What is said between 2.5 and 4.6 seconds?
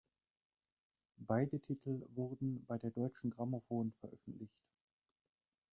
bei der Deutschen Grammophon veröffentlicht.